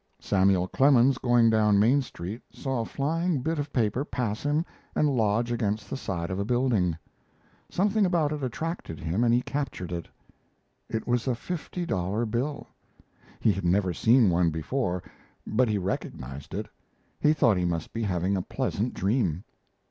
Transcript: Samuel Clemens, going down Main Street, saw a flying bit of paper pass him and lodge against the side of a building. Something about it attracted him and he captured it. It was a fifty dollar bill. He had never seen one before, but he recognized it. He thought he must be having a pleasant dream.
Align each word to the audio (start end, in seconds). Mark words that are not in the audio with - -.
Samuel 0.19 0.67
Clemens, 0.67 1.19
going 1.19 1.51
down 1.51 1.77
Main 1.77 2.01
Street, 2.01 2.41
saw 2.51 2.81
a 2.81 2.85
flying 2.85 3.41
bit 3.43 3.59
of 3.59 3.71
paper 3.71 4.03
pass 4.03 4.41
him 4.41 4.65
and 4.95 5.07
lodge 5.15 5.51
against 5.51 5.91
the 5.91 5.95
side 5.95 6.31
of 6.31 6.39
a 6.39 6.43
building. 6.43 6.97
Something 7.69 8.03
about 8.03 8.31
it 8.31 8.41
attracted 8.41 8.99
him 8.99 9.23
and 9.23 9.31
he 9.31 9.43
captured 9.43 9.91
it. 9.91 10.07
It 10.89 11.05
was 11.05 11.27
a 11.27 11.35
fifty 11.35 11.85
dollar 11.85 12.25
bill. 12.25 12.65
He 13.39 13.51
had 13.51 13.63
never 13.63 13.93
seen 13.93 14.31
one 14.31 14.49
before, 14.49 15.03
but 15.45 15.69
he 15.69 15.77
recognized 15.77 16.55
it. 16.55 16.67
He 17.19 17.31
thought 17.31 17.57
he 17.57 17.65
must 17.65 17.93
be 17.93 18.01
having 18.01 18.35
a 18.35 18.41
pleasant 18.41 18.95
dream. 18.95 19.43